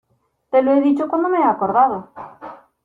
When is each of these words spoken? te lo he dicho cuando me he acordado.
te 0.49 0.63
lo 0.63 0.73
he 0.73 0.81
dicho 0.81 1.07
cuando 1.07 1.29
me 1.29 1.37
he 1.37 1.43
acordado. 1.43 2.11